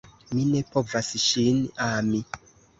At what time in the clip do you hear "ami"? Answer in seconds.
1.91-2.25